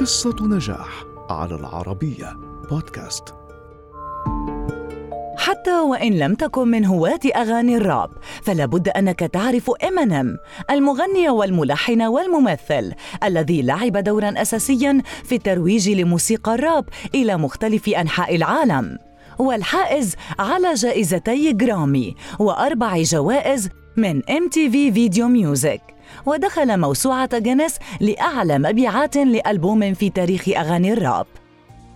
قصة 0.00 0.36
نجاح 0.40 1.04
على 1.30 1.54
العربية 1.54 2.36
بودكاست. 2.70 3.34
حتى 5.36 5.80
وإن 5.80 6.12
لم 6.12 6.34
تكن 6.34 6.68
من 6.68 6.84
هواة 6.84 7.20
أغاني 7.36 7.76
الراب 7.76 8.10
فلا 8.42 8.66
بد 8.66 8.88
أنك 8.88 9.18
تعرف 9.20 9.70
إمينيم 9.70 10.36
المغني 10.70 11.28
والملحن 11.28 12.02
والممثل 12.02 12.92
الذي 13.24 13.62
لعب 13.62 13.96
دورا 13.96 14.42
أساسيا 14.42 15.02
في 15.24 15.34
الترويج 15.34 15.90
لموسيقى 15.90 16.54
الراب 16.54 16.84
إلى 17.14 17.36
مختلف 17.36 17.88
أنحاء 17.88 18.36
العالم. 18.36 18.98
والحائز 19.38 20.16
على 20.38 20.74
جائزتي 20.74 21.52
جرامي 21.52 22.14
وأربع 22.38 23.02
جوائز 23.02 23.68
من 23.96 24.22
MTV 24.22 24.72
Video 24.72 25.28
Music 25.28 25.97
ودخل 26.26 26.80
موسوعة 26.80 27.38
جينيس 27.38 27.76
لأعلى 28.00 28.58
مبيعات 28.58 29.16
لألبوم 29.16 29.94
في 29.94 30.10
تاريخ 30.10 30.48
أغاني 30.48 30.92
الراب. 30.92 31.26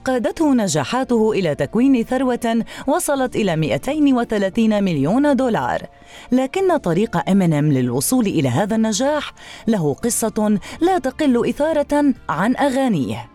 قادته 0.04 0.54
نجاحاته 0.54 1.32
إلى 1.32 1.54
تكوين 1.54 2.04
ثروة 2.04 2.64
وصلت 2.86 3.36
إلى 3.36 3.56
230 3.56 4.84
مليون 4.84 5.36
دولار. 5.36 5.86
لكن 6.32 6.76
طريق 6.76 7.30
إمينيم 7.30 7.72
للوصول 7.72 8.26
إلى 8.26 8.48
هذا 8.48 8.76
النجاح 8.76 9.32
له 9.66 9.94
قصة 9.94 10.58
لا 10.80 10.98
تقل 10.98 11.48
إثارة 11.48 12.14
عن 12.28 12.56
أغانيه. 12.56 13.30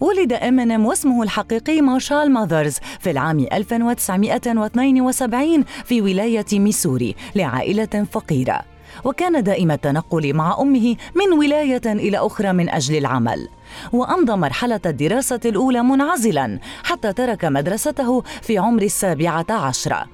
ولد 0.00 0.32
إمينيم 0.32 0.86
واسمه 0.86 1.22
الحقيقي 1.22 1.80
مارشال 1.80 2.30
ماذرز 2.30 2.78
في 3.00 3.10
العام 3.10 3.46
1972 3.52 5.64
في 5.84 6.00
ولاية 6.00 6.46
ميسوري 6.52 7.14
لعائلة 7.34 8.06
فقيرة. 8.12 8.77
وكان 9.04 9.42
دائم 9.42 9.70
التنقل 9.70 10.34
مع 10.34 10.56
أمه 10.60 10.96
من 11.14 11.38
ولاية 11.38 11.82
إلى 11.86 12.18
أخرى 12.18 12.52
من 12.52 12.68
أجل 12.68 12.96
العمل. 12.98 13.48
وأمضى 13.92 14.32
مرحلة 14.32 14.80
الدراسة 14.86 15.40
الأولى 15.44 15.82
منعزلا 15.82 16.58
حتى 16.84 17.12
ترك 17.12 17.44
مدرسته 17.44 18.22
في 18.42 18.58
عمر 18.58 18.82
السابعة 18.82 19.46
عشره 19.50 20.06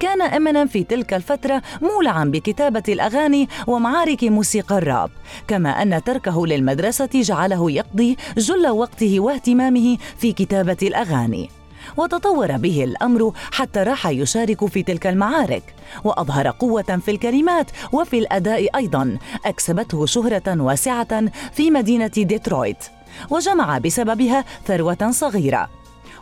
كان 0.00 0.22
امينيم 0.22 0.66
في 0.66 0.84
تلك 0.84 1.14
الفترة 1.14 1.62
مولعا 1.82 2.24
بكتابة 2.24 2.82
الأغاني 2.88 3.48
ومعارك 3.66 4.24
موسيقى 4.24 4.78
الراب 4.78 5.10
كما 5.48 5.82
أن 5.82 6.04
تركه 6.04 6.46
للمدرسة 6.46 7.08
جعله 7.14 7.70
يقضي 7.70 8.16
جل 8.36 8.68
وقته 8.68 9.20
واهتمامه 9.20 9.98
في 10.18 10.32
كتابة 10.32 10.76
الأغاني. 10.82 11.59
وتطور 11.96 12.56
به 12.56 12.84
الأمر 12.84 13.32
حتى 13.52 13.80
راح 13.82 14.06
يشارك 14.06 14.66
في 14.66 14.82
تلك 14.82 15.06
المعارك. 15.06 15.74
وأظهر 16.04 16.48
قوة 16.48 17.00
في 17.04 17.10
الكلمات 17.10 17.70
وفي 17.92 18.18
الأداء 18.18 18.76
أيضا. 18.76 19.18
أكسبته 19.44 20.06
شهرة 20.06 20.62
واسعة 20.62 21.30
في 21.52 21.70
مدينة 21.70 22.06
ديترويت. 22.06 22.84
وجمع 23.30 23.78
بسببها 23.78 24.44
ثروة 24.66 25.10
صغيرة. 25.10 25.68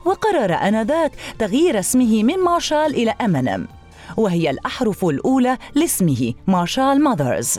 وقرر 0.05 0.55
آنذاك 0.55 1.12
تغيير 1.39 1.78
اسمه 1.78 2.22
من 2.22 2.39
مارشال 2.39 2.94
إلى 2.94 3.11
امينيم 3.11 3.69
وهي 4.16 4.50
الأحرف 4.50 5.05
الأولى 5.05 5.58
لاسمه 5.74 6.34
مارشال 6.46 7.02
ماذرز. 7.05 7.58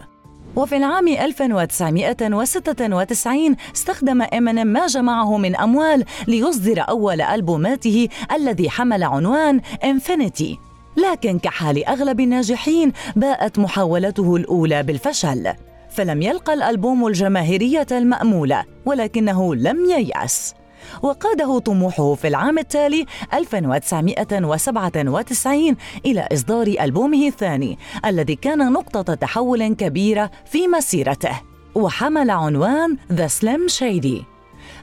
وفي 0.55 0.77
العام 0.77 1.07
1996 1.07 3.55
استخدم 3.75 4.21
إمينيم 4.21 4.67
ما 4.67 4.87
جمعه 4.87 5.37
من 5.37 5.55
أموال 5.55 6.05
ليصدر 6.27 6.85
أول 6.89 7.21
ألبوماته 7.21 8.07
الذي 8.31 8.69
حمل 8.69 9.03
عنوان 9.03 9.61
Infinite 9.83 10.59
لكن 10.97 11.39
كحال 11.39 11.85
أغلب 11.85 12.19
الناجحين 12.19 12.91
باءت 13.15 13.59
محاولته 13.59 14.35
الأولى 14.35 14.83
بالفشل. 14.83 15.53
فلم 15.89 16.21
يلقى 16.21 16.53
الألبوم 16.53 17.07
الجماهيرية 17.07 17.87
المأمولة 17.91 18.63
ولكنه 18.85 19.55
لم 19.55 19.89
ييأس. 19.89 20.53
وقاده 21.01 21.59
طموحه 21.59 22.13
في 22.13 22.27
العام 22.27 22.57
التالي 22.57 23.05
1997 23.33 25.75
إلى 26.05 26.27
إصدار 26.33 26.67
ألبومه 26.67 27.27
الثاني 27.27 27.77
الذي 28.05 28.35
كان 28.35 28.71
نقطة 28.71 29.13
تحول 29.13 29.73
كبيرة 29.73 30.31
في 30.45 30.67
مسيرته. 30.67 31.41
وحمل 31.75 32.29
عنوان 32.29 32.97
The 33.11 33.29
Slim 33.41 33.71
Shady. 33.79 34.23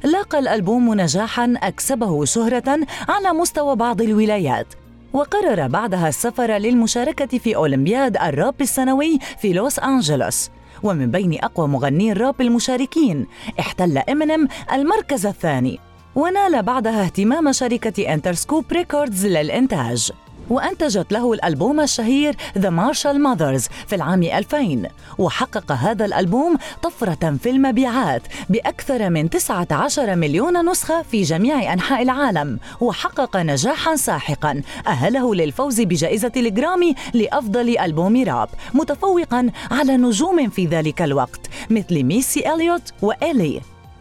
لاقى 0.04 0.38
الألبوم 0.38 0.94
نجاحا 0.94 1.54
أكسبه 1.56 2.24
شهرة 2.24 2.78
على 3.08 3.32
مستوى 3.32 3.76
بعض 3.76 4.02
الولايات. 4.02 4.66
وقرر 5.12 5.68
بعدها 5.68 6.08
السفر 6.08 6.50
للمشاركة 6.50 7.38
في 7.38 7.56
أولمبياد 7.56 8.16
الراب 8.16 8.60
السنوي 8.60 9.18
في 9.38 9.52
لوس 9.52 9.78
أنجلوس. 9.78 10.50
ومن 10.82 11.10
بين 11.10 11.44
أقوى 11.44 11.68
مغني 11.68 12.12
الراب 12.12 12.40
المشاركين 12.40 13.26
احتل 13.60 13.98
إمينيم 13.98 14.48
المركز 14.72 15.26
الثاني. 15.26 15.78
ونال 16.16 16.62
بعدها 16.62 17.02
اهتمام 17.04 17.52
شركة 17.52 18.14
Interscope 18.14 18.64
Records 18.72 19.26
للإنتاج. 19.26 20.12
وأنتجت 20.50 21.12
له 21.12 21.32
الألبوم 21.32 21.80
الشهير 21.80 22.36
The 22.58 22.70
Marshall 22.70 23.16
Mathers 23.26 23.70
في 23.86 23.94
العام 23.94 24.22
2000 24.22 24.88
وحقق 25.18 25.72
هذا 25.72 26.04
الألبوم 26.04 26.56
طفرة 26.82 27.36
في 27.42 27.50
المبيعات 27.50 28.22
بأكثر 28.48 29.10
من 29.10 29.30
19 29.30 30.16
مليون 30.16 30.70
نسخة 30.70 31.02
في 31.02 31.22
جميع 31.22 31.72
أنحاء 31.72 32.02
العالم. 32.02 32.58
وحقق 32.80 33.36
نجاحا 33.36 33.96
ساحقا. 33.96 34.62
أهله 34.86 35.34
للفوز 35.34 35.80
بجائزة 35.80 36.32
الجرامي 36.36 36.94
لأفضل 37.14 37.78
ألبوم 37.78 38.24
راب 38.24 38.48
متفوقا 38.74 39.50
على 39.70 39.96
نجوم 39.96 40.48
في 40.48 40.66
ذلك 40.66 41.02
الوقت 41.02 41.40
مثل 41.70 42.02
ميسي 42.02 42.54
إليوت 42.54 42.92
وإلي 43.02 43.60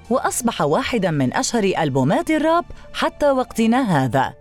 وأصبح 0.10 0.62
واحدا 0.62 1.12
من 1.12 1.34
أشهر 1.34 1.64
ألبومات 1.64 2.32
الراب 2.32 2.66
حتى 2.94 3.32
وقتنا 3.32 4.06
هذا. 4.06 4.34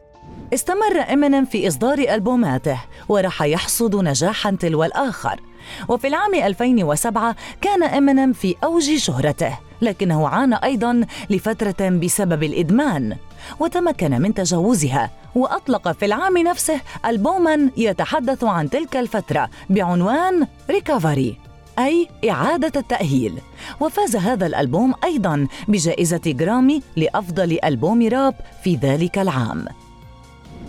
استمر 0.54 1.12
إمينيم 1.12 1.44
في 1.44 1.68
إصدار 1.68 1.98
ألبوماته 1.98 2.80
وراح 3.08 3.42
يحصد 3.42 3.96
نجاحا 3.96 4.50
تلو 4.60 4.84
الآخر. 4.84 5.40
وفي 5.88 6.06
العام 6.06 6.34
2007 6.34 7.36
كان 7.60 7.82
إمينيم 7.82 8.32
في 8.32 8.54
أوج 8.64 8.96
شهرته 8.96 9.58
لكنه 9.82 10.28
عانى 10.28 10.56
أيضا 10.64 11.06
لفترة 11.30 11.88
بسبب 11.88 12.42
الإدمان 12.42 13.16
وتمكن 13.60 14.10
من 14.22 14.34
تجاوزها 14.34 15.10
وأطلق 15.34 15.92
في 15.92 16.04
العام 16.04 16.38
نفسه 16.38 16.80
ألبوما 17.06 17.70
يتحدث 17.76 18.44
عن 18.44 18.70
تلك 18.70 18.96
الفترة 18.96 19.50
بعنوان 19.70 20.46
Recovery 20.70 21.38
أي 21.78 22.08
إعادة 22.30 22.80
التأهيل. 22.80 23.38
وفاز 23.80 24.16
هذا 24.16 24.46
الألبوم 24.46 24.94
أيضا 25.04 25.46
بجائزة 25.68 26.20
جرامي 26.26 26.82
لأفضل 26.96 27.58
ألبوم 27.64 28.08
راب 28.08 28.34
في 28.64 28.76
ذلك 28.76 29.18
العام. 29.18 29.64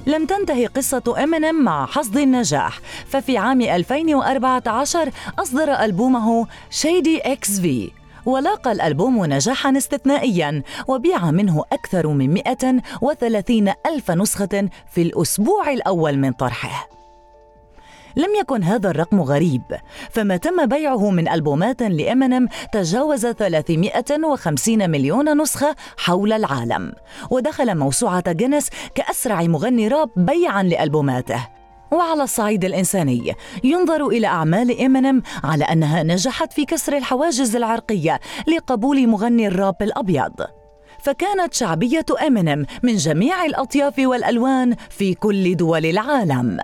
لم 0.08 0.26
تنتهي 0.26 0.66
قصة 0.66 1.16
إمينيم 1.24 1.56
مع 1.56 1.86
حصد 1.86 2.18
النجاح 2.18 2.80
ففي 3.08 3.38
عام 3.38 3.62
2014 3.62 5.12
أصدر 5.40 5.72
ألبومه 5.72 6.48
شيدي 6.70 7.20
إكس 7.20 7.60
في 7.60 7.92
ولاقى 8.26 8.72
الألبوم 8.72 9.26
نجاحا 9.26 9.78
استثنائيا 9.78 10.64
وبيع 10.88 11.32
منه 11.32 11.64
أكثر 11.72 12.08
من 12.08 12.34
130 12.34 13.74
ألف 13.86 14.12
نسخة 14.12 14.70
في 14.92 15.02
الأسبوع 15.02 15.74
الأول 15.74 16.18
من 16.18 16.32
طرحه. 16.32 16.95
لم 18.16 18.36
يكن 18.40 18.64
هذا 18.64 18.90
الرقم 18.90 19.22
غريب. 19.22 19.62
فما 20.10 20.38
تم 20.38 20.66
بيعه 20.66 21.10
من 21.10 21.28
ألبومات 21.30 21.82
لإمينيم 21.82 22.48
تجاوز 22.72 23.26
350 23.26 24.90
مليون 24.90 25.42
نسخة 25.42 25.76
حول 25.98 26.34
العالم. 26.34 26.94
ودخل 27.32 27.78
موسوعة 27.78 28.32
جينيس 28.32 28.70
كأسرع 28.96 29.42
مغني 29.42 29.88
راب 29.88 30.10
بيعا 30.16 30.64
لألبوماته. 30.64 31.48
وعلى 31.92 32.24
الصعيد 32.24 32.66
الإنساني 32.66 33.36
ينظر 33.64 34.08
إلى 34.08 34.28
أعمال 34.28 34.82
إمينيم 34.82 35.22
على 35.44 35.64
أنها 35.64 36.04
نجحت 36.04 36.54
في 36.54 36.66
كسر 36.66 36.98
الحواجز 36.98 37.56
العرقية 37.56 38.20
لقبول 38.48 39.08
مغني 39.08 39.48
الراب 39.48 39.76
الأبيض. 39.82 40.34
فكانت 41.00 41.54
شعبية 41.54 42.06
إمينيم 42.28 42.66
من 42.84 42.96
جميع 42.96 43.46
الأطياف 43.46 43.94
والألوان 44.00 44.76
في 44.90 45.14
كل 45.14 45.56
دول 45.56 45.86
العالم. 45.86 46.58